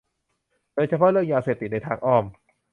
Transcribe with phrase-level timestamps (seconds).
[0.73, 2.25] โดยเฉพาะเรื่องยาเสพติดในทางอ้อม